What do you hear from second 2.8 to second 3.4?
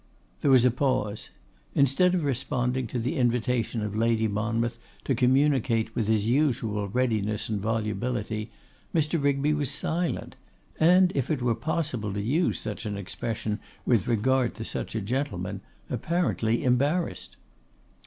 to the